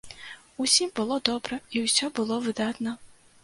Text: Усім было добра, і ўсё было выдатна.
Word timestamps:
Усім 0.65 0.89
было 1.01 1.19
добра, 1.31 1.61
і 1.77 1.85
ўсё 1.87 2.13
было 2.21 2.41
выдатна. 2.47 2.99